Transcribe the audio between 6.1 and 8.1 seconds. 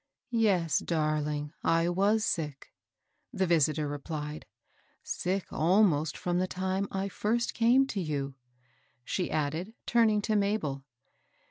from the time I first came to